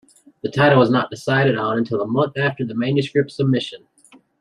The 0.41 0.49
title 0.49 0.79
was 0.79 0.89
not 0.89 1.11
decided 1.11 1.59
on 1.59 1.77
until 1.77 2.01
a 2.01 2.07
month 2.07 2.35
after 2.35 2.65
the 2.65 2.73
manuscript's 2.73 3.35
submission. 3.37 3.85